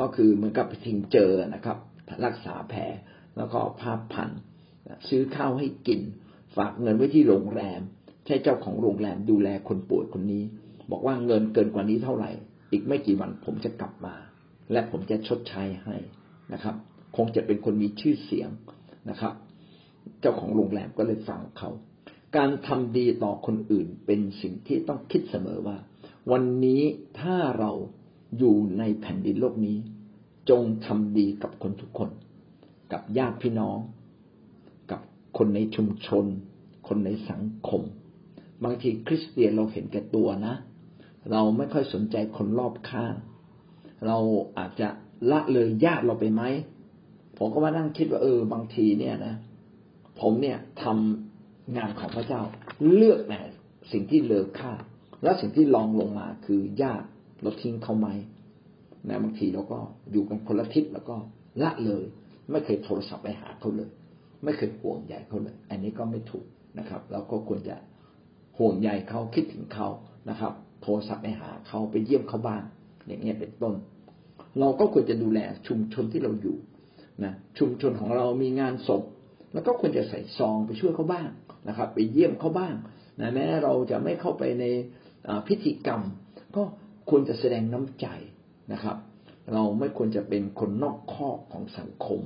[0.00, 1.78] ก็คือเหมือนกับทิ้งเจอนะครับ
[2.24, 2.80] รักษาแผล
[3.36, 4.30] แล้วก็ผ้าพัน
[5.08, 6.00] ซื้อข้าวให้กิน
[6.56, 7.80] ฝากเงินไว้ที่โรงแรม
[8.26, 10.44] ใช้เจ้าของโรงแรมดูแลคนป่วยคนนี้
[10.90, 12.30] บอกว่าเงินเกินกว่านี้เท่าไหร่
[12.72, 14.14] อีกไม่กี่วันผมจะกลับมา
[14.72, 15.96] และผมจะชดใช้ให้
[16.52, 16.74] นะครับ
[17.16, 18.50] คงจะเป็นคนมีชื่อเสียง
[19.10, 19.32] นะครับ
[20.20, 21.70] เจ้าของโรงแรมก็เลยฟังเขา
[22.36, 25.76] การทำดีต่อคนอื่นเป็นสิ่งที่ต้องคิดเสมอว่า
[26.32, 26.82] วันนี้
[27.20, 27.72] ถ้าเรา
[28.38, 29.78] อยู่ในแผ่นดินโลกนี้
[30.50, 32.10] จงทำดีกับคนทุกคน
[32.92, 33.78] กับญาติพี่น้อง
[35.36, 36.26] คนในชุมชน
[36.88, 37.82] คนในสังคม
[38.64, 40.54] บางทีคริสเตียนเราเห็นแก่ตัวนะ
[41.30, 43.14] เราไม่ค่อยสนใจคนรอบข้าง
[44.06, 44.18] เรา
[44.58, 44.88] อาจจะ
[45.30, 46.42] ละเลยญาติเราไปไหม
[47.38, 49.34] ผมก็มานั่งคิดว่าเออบางทีเนี่ยนะ
[50.20, 52.40] ผมเนี่ยทำงานของพระเจ้า
[52.94, 53.40] เลือกแต่
[53.92, 54.72] สิ่งที่เลอค่า
[55.22, 57.06] และสิ่งที่รองลงมาคือญาติ
[57.42, 58.08] เราทิ้งเขาไหม
[59.08, 59.78] นะบางทีเราก็
[60.12, 61.16] อยู่กันคนละทิศแล้วก็
[61.62, 62.04] ละเลย
[62.50, 63.90] ไม่เคยโทรศัพท์ไปหาเขาเลย
[64.44, 66.46] ไม่เคยห่วงใยเขาเลย อันนี้ก็ไม่ถูก
[66.78, 67.76] นะครับ เราก็ควรจะ
[68.58, 69.88] ห่วงใยเขาคิดถึงเขา
[70.30, 70.52] นะครับ
[70.82, 72.62] โทรศัพท์ไปหาเขาไปเยี่ยมเขาบ้าง
[73.06, 73.74] อย่างเงี้ยเป็นต้น
[74.60, 76.56] เราก็ควรจะดูแลชุมชนที่เราอยู่
[77.24, 79.02] นะชุมชนของเรามีงานศพ
[79.52, 81.28] แล้วก็ควรจะใส่ซองไปช่วยเขาบ้าง
[81.68, 82.74] นะครับ ไปเยี่ยมเขาบ้าง
[83.20, 84.64] นะแม้เราจะไม่เข้าไปใน
[85.48, 86.00] พิธีกรรม
[86.56, 86.62] ก็
[87.10, 88.06] ควรจะแสดงน้ำใจ
[88.72, 88.96] นะครับ
[89.52, 92.20] เราไม่ควรจะเป็นคนนอกข้อของสังคม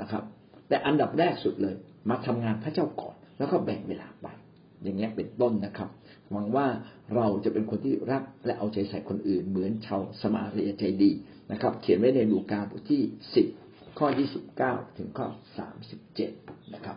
[0.00, 0.24] นะครับ
[0.68, 1.74] แต่อันดับแรกสุดเลย
[2.10, 4.26] มาทำงานพระเจ้าก่อน แล้วก็แบ่งเวลาไป
[4.82, 5.88] อย่างเงี้ยเป็นต้นนะครับ
[6.32, 6.66] หวังว่า
[7.16, 11.10] เราจะเป็นคนที่รักและเอาใจใส่คนอื่น เหมือนชาวสมาเรียใจดี
[11.52, 13.02] นะครับ เขียนไว้ในลูกาบทที่
[13.34, 13.46] สิบ
[13.98, 15.26] ข้อยี่สิบเก้าถึงข้อ
[15.58, 16.30] สามสิบเจ็ด
[16.74, 16.96] นะครับ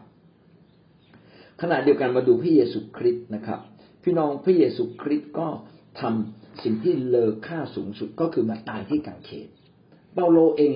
[1.62, 3.60] ขณะเดียวกันมาดูพระเยซูคริสต์นะครับ
[4.03, 5.47] พี่น้องพระเยซูคริสต์ก็
[6.01, 9.47] ทำสิ่งที่เลอค่าสูงสุดก็คือมาตายที่กังเขน
[10.13, 10.73] เปาโลเอง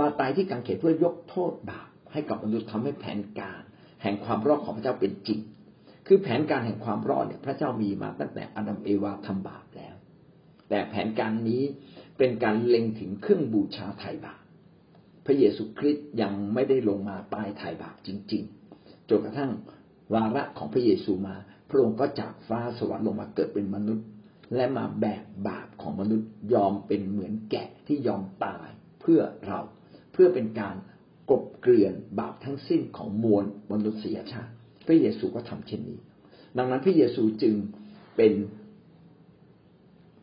[0.00, 3.62] มาตายที่กังเขนเพื่อยกโทษบาป ให้กับมนุษย์ทำให้แผนการ
[4.02, 5.40] แห่งความรอดของพระเจ้าเป็นจริง
[6.06, 9.94] คือแผนการแห่งความรอดเนี่ยพระเจ้ามีมาตั้งแต่อาดัมเอวาทำบาปแล้ว
[10.68, 11.62] แต่แผนการนี้
[12.18, 14.40] เป็นการเล็งถึงเครื่องบูชาไถ่บาป
[15.26, 18.42] พระเยซูคริสต์ยังไม่ได้ลงมาตายไถ่บาปจริง
[18.76, 19.50] ๆจนกระทั่ง
[20.14, 21.36] วาระของพระเยซูมา
[21.70, 24.06] พระองค์ก็จากฟ้าสวรรค์ลงมาเกิดเป็นมนุษย์
[24.54, 28.68] และมาแบกบาปของมนุษย์ยอมเป็นเหมือนแกะที่ยอมตาย
[29.00, 29.60] เพื่อเรา
[30.12, 30.74] เพื่อเป็นการ
[31.30, 34.52] กบเกลื่อนบาปทั้งสิ้นของมวลมนุษยชาติ
[34.86, 35.98] พระเยซูก็ทำเช่นนี้
[36.58, 37.54] ดังนั้นพระเยซูจึง
[38.16, 38.32] เป็น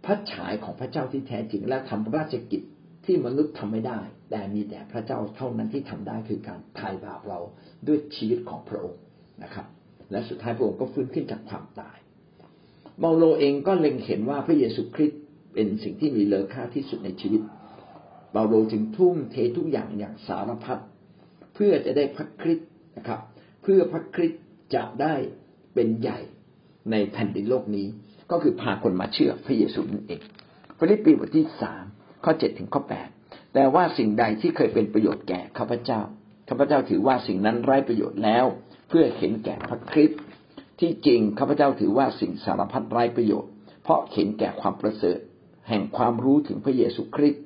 [0.06, 2.62] พระฉายของพระเจ้าที่แท้จริงและทำราชกิจ
[3.06, 4.00] ที่มนุษย์ทำไม่ได้
[4.32, 7.40] แต่มีแต่พระเจ้าเท่านั้นที่ทำได้คือการไถ่บาปเรา
[7.88, 9.02] ด้วยชีวิตของพระองค์
[9.44, 9.66] นะครับ
[10.12, 11.98] และสุดท้ายพระองค์ก็ฟื้นขึ้นจากความตาย
[13.00, 15.22] เปาโลเองก็เล็งเห็นว่าพระเยซูคริสต์
[15.54, 17.42] เป็นสิ่งที่มีเลอค่าที่สุดในชีวิต
[18.32, 20.80] เปาโลจึงทุ่มเททุกอย่างอย่างสารพัด
[21.66, 23.20] เพื่อจะได้พระคริสต์นะครับ
[23.64, 24.42] เพื่อพระคริสต์
[24.76, 25.16] จะได้
[25.74, 26.20] เป็นใหญ่
[26.92, 27.88] ในแผ่นดินโลกนี้
[28.32, 30.22] ก็คือพาคนมาเชื่อพระเยซูนั่นเอง
[30.78, 31.84] ฟิลิปปีบทที่สาม
[32.24, 33.10] ข้อเจ็ดถึงข้อแปด
[33.54, 36.02] แต่ว่าสิ่งใดที่เคยเป็นประโยชน์แก่ข้าพเจ้า
[36.50, 38.46] ข้าพเจ้าถือว่าสิ่งนั้นไร้ประโยชน์แล้ว
[38.90, 40.20] เพื่อเห็นแก่พระคริสต์
[40.80, 43.52] ที่จริงข้าพเจ้าถือว่าสิ่งสารพัดไร้ประโยชน์
[43.84, 45.20] เพราะเห็นแก่ความประเสริฐ
[45.70, 47.44] แห่งความรู้ถึงพระเยซูคริสต์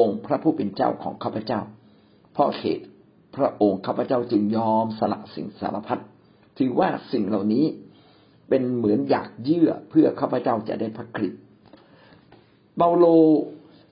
[0.00, 1.60] องค์พระผู้เป็นเจ้าของข้าพเจ้า
[2.32, 2.86] เพราะเหตุ
[3.38, 6.02] พระองค์ข้าพเจ้าจึงยอมสละสิ่งสารพัด
[6.58, 7.64] ถือว่าสิ่งเหล่านี้
[8.48, 11.40] เป็นเหมือนอยากเยื่อเพื่อข้าพเจ้าจะได้พระคริสต์
[12.76, 13.06] เปาโล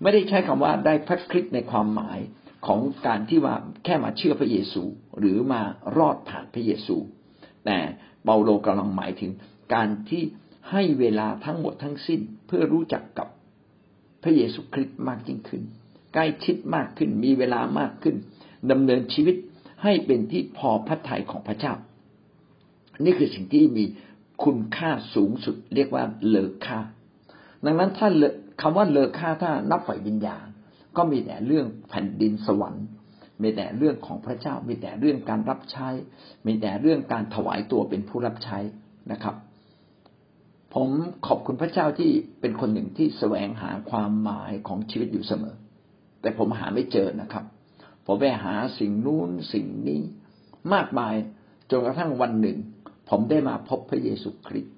[0.03, 2.19] ไม่ได้ใช้คำว่าได้พระคริสต์ในความหมาย
[2.67, 3.55] ของการที่ว่า
[3.85, 4.83] แค่มาเชื่อพระเยซู
[5.19, 5.63] หรือมา
[5.97, 6.97] รอดผ่านพระเยซู
[7.65, 7.79] แต่
[8.25, 9.31] เปาโลกำลังหมายถึง
[9.75, 10.23] การที่
[10.71, 13.29] ให้เวลาทั้งหมดทั้งสิ้นเพื่อรู้จักกับ
[14.23, 15.63] พระเยซูคริสต์มากยิ่งขึ้น
[16.15, 18.17] ใกล้ชิดมากขึ้นมีเวลามากขึ้น
[18.71, 19.37] ดำเนินชีวิต
[19.83, 21.75] ให้เป็นที่พอพระทัยของพระเจ้า
[23.05, 23.85] นี่คือสิ่งที่มี
[24.45, 26.79] คุณค่าสูงสุด เรียกว่าเลอค่า
[27.65, 28.09] ดังนั้นถ้า
[28.61, 30.47] คำว่าเลอค่าถ้านับฝ่ายวิญญาณ
[30.97, 32.87] ก็มีแต่เรื่องแผ่นดินสวรรค์
[33.43, 35.89] มีแต่เรื่องของพระเจ้า มีแต่เรื่องการรับใช้
[36.47, 38.59] มีแต่เรื่องการถวายตัวเป็นผู้รับใช้
[39.13, 39.37] นะครับ
[40.75, 40.89] ผม
[41.27, 45.55] ขอบคุณพระเจ้าที่เป็นคนหนึ่งที่แสวงหาความหมายของชีวิตอยู่เสมอ
[46.23, 47.45] แต่ผมหาไม่เจอนะครับ
[48.07, 50.01] ผมไปหาสิ่งนู้นสิ่งนี้
[50.75, 51.15] มากมาย
[51.71, 52.59] จนกระทั่งวันหนึ่ง
[53.11, 54.75] ผมได้มาพบพระเยซูคริสต์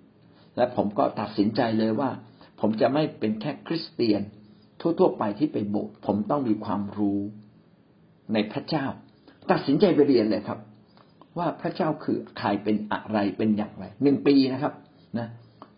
[0.56, 2.10] และผมก็ตัดสินใจเลยว่า
[2.60, 4.22] ผมจะไม่เป็นแค่คริสเตียน
[4.80, 7.20] ทั่วๆไปที่ไปโบสถ์ผมต้องมีความรู้
[8.32, 8.86] ในพระเจ้า
[9.50, 10.58] ตัดสินใจไปเรียนเลยครับ
[11.38, 14.74] ว่าพระเจ้าคือใครเป็นอะไรเป็นอย่างไรหนึ่งปีนะครับ
[15.18, 15.28] นะ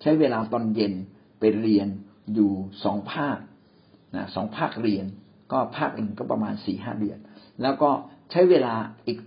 [0.01, 0.95] ใช้เวลาตอนเย็น
[1.41, 1.89] ไปเรียน
[2.35, 2.51] อยู่
[2.85, 3.39] สองภาค
[4.17, 5.07] นะสองภาคเรียน
[5.53, 7.19] ก็ภาคหนึ่งก็ประมาณสี่ห้าเดือน
[7.63, 7.91] แล้วก็
[8.31, 8.75] ใช้เวลา
[9.07, 9.19] อีก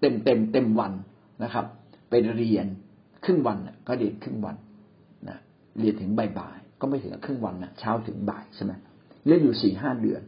[0.00, 0.92] เต็มเต็มเต็มวัน
[1.44, 1.66] นะครับ
[2.10, 2.66] ไปเรียน
[3.24, 4.56] ครึ่งวันก็เรียนครึ่งวัน
[5.28, 5.38] นะ
[5.80, 8.72] เรียนถึงบ่ายก็ไม่ถึงครึ่งวันนะเช้าถึงบ่ายใช่ไหม
[9.24, 10.22] เรียนอยู่สี่ห้าเดือน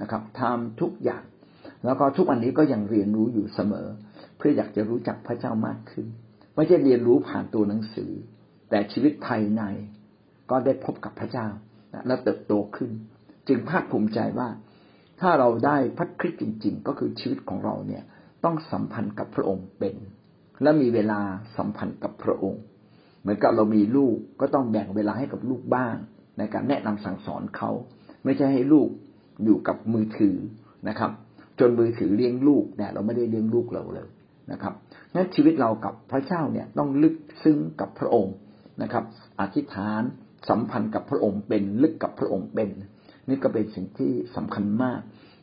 [0.00, 1.22] นะครับทำทุกอย่าง
[1.84, 3.86] แล้วก็ทุกวันนี้ก็ยังเรียนรู้อยู่เสมอ
[4.36, 6.06] เพื่ออยากจะรู้จักพระเจ้ามากขึ้น
[6.54, 8.10] ไม่ใช่เรียนรู้ผ่านตัวหนังสือ
[8.70, 9.62] แต่ชีวิตภายใน
[10.50, 11.46] ก็ได้พบกับพระเจ้า
[12.06, 12.90] และเติบโตขึ้น
[13.48, 14.48] จึงภาคภูมิใจว่า
[15.20, 18.02] ถ้าเราได้พระคริสจริง ๆ ก็คือชีวิตของเราเนี่ย
[18.44, 19.96] ต้องสัมพันธ์กับพระองค์เป็น
[20.62, 21.20] และมีเวลา
[21.56, 22.62] สัมพันธ์กับพระองค์
[23.20, 25.96] เหมือนกับเรามีลูกก็ต้องแบ่งเวลาให้กับลูกบ้าง
[26.38, 27.70] ในการแนะนำสั่งสอนเขา
[28.24, 28.88] ไม่ใช่ให้ลูก
[29.44, 30.36] อยู่กับมือถือ
[30.88, 31.10] นะครับ
[31.60, 34.08] จนมือถือเลี้ยงลูกเนี่ยเราไม่ได้เลี้ยงลูกเราเลย
[34.52, 34.74] นะครับ
[35.14, 38.34] งั้นชีวิตเรากับพระเจ้าเนี่ยต้องลึกซึ้งกับพระองค์
[38.82, 39.04] นะครับ
[39.40, 40.02] อธิษฐาน
[40.48, 42.68] สัมพันธ์กับพระองค์เป็นลึกกับพระองค์เป็น
[43.28, 45.00] นี่ก็เป็นสิ่งที่สำคัญมาก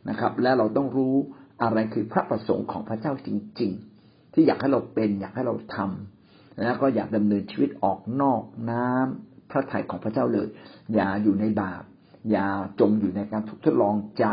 [0.09, 1.15] นะครับ และเราต้องรู้
[1.63, 3.29] อะไรคือพระประสงค์ของพระเจ้าจ
[3.61, 3.71] ริง
[4.03, 10.47] ๆ ที่อยากให้เราเป็นอยากให้เราทำแล้วก็อยากดำเนินชีวิตออกนอกน้ำพระทัยของพระเจ้าเลย
[10.93, 11.83] อย่าอยู่ในบาป
[12.31, 12.47] อย่า
[12.79, 14.25] จมอยู่ในการทุกทดลองใจ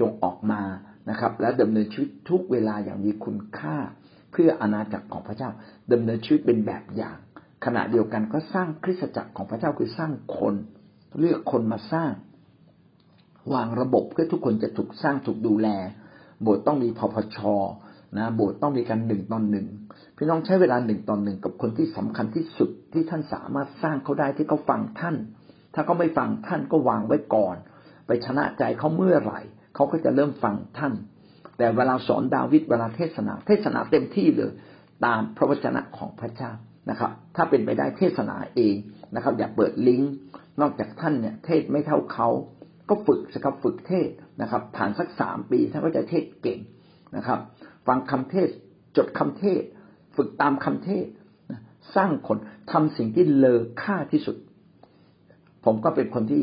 [0.00, 0.62] จงออกมา
[1.10, 3.76] นะครับ และดำเนินชีวิตทุกเวลาอย่างมีคุณค่า
[4.32, 5.50] เพื่ออนาจักรของพระเจ้า
[5.92, 7.18] ดำเนินชีวิตเป็นแบบอย่าง
[7.64, 10.54] ขณะเดียวกันก็สร้างคริสตจักรของพระเจ้าคือสร้างคน
[11.18, 12.10] เลือกคนมาสร้าง
[13.54, 15.68] วางระบบเพื่อทุกคนจะถูกสร้างถูกดูแล
[16.42, 17.38] โบสถ์ต้องมีพพช
[18.18, 19.66] นะโบสถ์ต้องมีการหนึ่งตอนหนึ่ง
[20.16, 25.16] พี่น้องใช้เวลาหนึ่งตอนหนึ่งกับคนที่สำคัญที่สุดที่ท่านสามารถสร้างเขาได้ที่เขาฟังท่าน
[25.74, 27.56] ถ้าเขาไม่ฟังท่านก็วางไว้ก่อน
[28.06, 29.40] ไปชนะใจเขาเมื่อไหร่
[29.74, 30.92] เขาก็จะเริ่มฟังท่าน
[31.58, 34.52] แต่เวลาสอนดาวิดเวลาเทศนา เทศนาเต็มที่เลย
[35.04, 36.52] ตามพระวจนะของพระเจ้า
[36.90, 38.74] นะครับ ถ้าเป็นไปได้เทศนาเอง
[39.14, 40.12] นะครับ อย่าเปิดลิงก์
[40.60, 42.28] นอกจากท่านเนี่ยเทศไม่เท่าเขา
[42.88, 44.10] ก็ฝึกสักฝึกเทศ
[44.42, 46.58] นะครับ ผ่านสักสามปีท่านก็จะเทศเก่ง
[47.16, 47.38] นะครับ
[47.86, 48.48] ฟังคำเทศ
[48.96, 49.62] จดคำเทศ
[50.16, 51.06] ฝึกตามคำเทศ
[51.96, 52.38] สร้างคน
[52.72, 54.36] ทำสิ่งที่เลอค่าที่สุด
[55.64, 56.42] ผมก็เป็นคนที่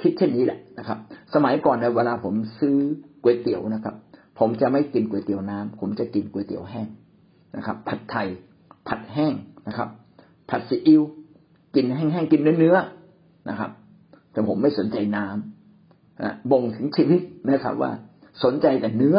[0.00, 0.98] คิดเช่นนี้แหละนะครับ
[1.34, 2.76] สมัยก่อนในเวลาผมซื้อ
[3.22, 3.94] ก๋วยเตี๋ยวนะครับ
[4.38, 6.88] ผมจะไม่กินก๋วยเตี๋ยวน้ำผมจะกินก๋วยเตี๋ยวแห้ง
[7.56, 8.28] นะครับ ผัดไทย
[8.88, 9.34] ผัดแห้ง
[9.68, 9.88] นะครับ
[10.50, 11.02] ผัดซีอิ๊ว
[11.74, 13.70] กินแห้งๆกินเนื้อๆนะครับ
[14.38, 17.20] แต่ผมไม่สนใจน้ำบ่งถึงชีวิต
[17.50, 17.90] นะครับ ว่า
[18.44, 19.16] สนใจแต่เนื้อ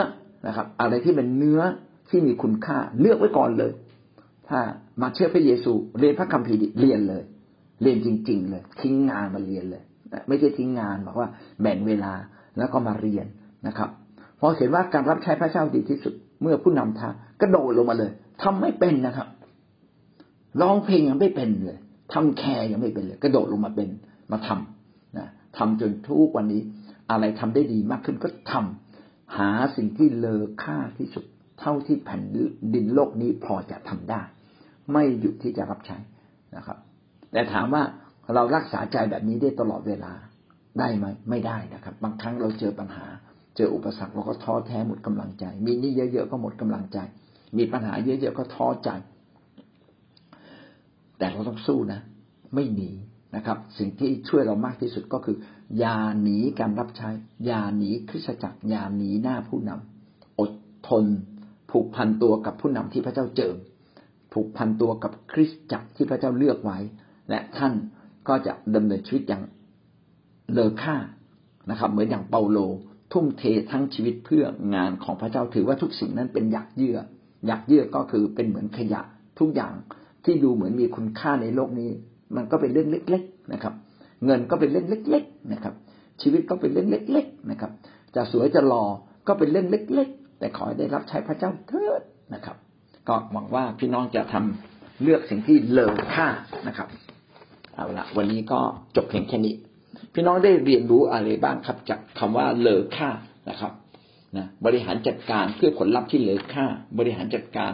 [0.48, 1.62] นะครับ อะไรที่เป็นเนื้อ
[2.10, 3.72] ที่มีคุณค่าเลือกไว้ก่อนเลย
[4.50, 4.60] ถ้า
[5.02, 7.24] มาเชื่อพระเยซู เรียนพระคัมภีร์เรียนเลย
[7.82, 9.84] เรียนจริง ๆ เลย ทิ้งงานมาเรียนเลย
[10.28, 11.28] ไม่ใช่ทิ้งงานบอกว่า
[11.62, 12.14] แบ่งเวลา
[12.58, 13.26] แล้วก็มาเรียน
[13.68, 13.90] นะครับ
[14.40, 18.12] พอเห็นว่าการรับใช้พระเจ้าดีที่สุด เมื่อผู้นำทางกระโดดลงมาเลย
[18.44, 19.28] ทำไม่เป็นนะครับ
[20.62, 21.80] ร้องเพลงยังไม่เป็นเลย
[22.14, 23.90] ทำแคร์ยังไม่เป็นเลย กระโดดลงมาเป็น
[24.32, 24.79] มาทำนะ
[25.58, 26.62] ทำจนทุกวันนี้
[27.12, 31.26] อะไรทำได้ดีมากขึ้นก็ทำหาสิ่งที่เลอค่าที่สุด
[31.60, 32.24] เท่าที่แผ่น
[32.74, 34.22] ดินโลกนี้พอจะทำได้
[34.94, 35.98] ไม่หยุดที่จะรับใช้
[36.56, 36.78] นะครับ
[37.32, 37.84] แต่ถามว่า
[38.34, 40.14] เรารักษาใจแบบนี้ได้ตลอดเวลา
[40.80, 43.06] ได้ไหมไม่ได้นะครับ บางครั้งเราเจอปัญหา
[43.56, 46.98] เจออุปสรรคเราก็ท้อแท้หมดกำลังใจ มีนี่เยอะๆก็หมดกำลังใจ
[47.58, 48.90] มีปัญหาเยอะๆก็ท้อใจ
[51.18, 52.00] แต่เราต้องสู้นะ
[52.54, 52.92] ไม่หนี
[53.36, 55.38] นะครับ สิ่งที่ช่วยเรามากที่สุดก็คือ
[55.80, 57.10] อย่าหนีการรับใช้
[57.46, 60.52] อย่าหนีคริสตจักร อย่าหนีหน้าผู้นำอด
[60.88, 61.06] ทน
[61.72, 63.56] ผูกพันตัวกับผู้นำที่พระเจ้าเจิม
[64.34, 66.78] ผูกพันตัวกับคริสตจักรที่พระเจ้าเลือกไว้
[67.30, 67.74] และท่าน
[68.28, 69.44] ก็จะดำเนินชีวิตอย่าง
[70.54, 70.96] เลอค่า
[71.70, 72.60] นะครับ เหมือนอย่างเปาโล
[73.14, 76.98] ทุ่มเททั้งชีวิตเพื่องานของพระเจ้าถือว่าทุกสิ่งนั้นเป็นหยักเยื่อ
[77.46, 79.02] หยักเยื่อก็คือเป็นเหมือนขยะ
[79.40, 79.74] ทุกอย่าง
[80.26, 81.92] ที่ดูเหมือนมีคุณค่าในโลกนี้
[82.36, 83.74] มันก็เป็นเรื่องเล็ก ๆนะครับ
[84.26, 85.74] เงินก็เป็นเรื่องเล็ก ๆนะครับ
[86.22, 87.72] ชีวิตก็เป็นเรื่องเล็ก ๆนะครับ
[88.16, 88.86] จะสวยจะหล่อ
[89.28, 92.02] ก็เป็นเรื่องเล็ก ๆ แต่ขอได้รับใช้พระเจ้าเถิด
[92.34, 92.58] นะครับ
[93.08, 96.28] ก็หวังว่าพี่น้องจะทำเลือกสิ่งที่เลอค่า
[96.68, 96.88] นะครับ
[97.76, 98.60] เอาละวันนี้ก็
[98.96, 99.56] จบเพียงแค่นี้
[100.14, 103.10] พี่น้องได้เรียนรู้อะไรบ้างครับ จากคำว่าเลอค่า
[103.50, 103.74] นะครับ
[104.38, 106.66] นะบริหารจัดการเพื่อผลลัพธ์ที่เลอค่า
[107.00, 107.72] บริหารจัดการ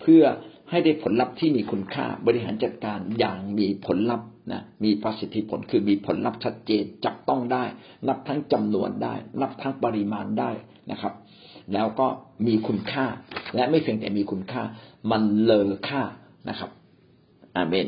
[0.00, 0.22] เพื่อ
[0.70, 7.64] ให้ได้ผลลัพธ์ที่มีคุณค่า บริหารจัดการอย่างมีผลลัพธ์นะมีประสิทธิผลคือมีผลลัพธ์ชัดเจนจับต้องได้
[8.08, 10.50] นับทั้งจำนวนได้ นับทั้งปริมาณได้
[10.90, 11.14] นะครับ
[11.72, 12.06] แล้วก็
[12.46, 13.06] มีคุณค่า
[13.54, 14.62] และไม่เพียงแต่มีคุณค่า
[15.10, 16.02] มันเลอค่า
[16.48, 16.70] นะครับ
[17.56, 17.86] อาเมน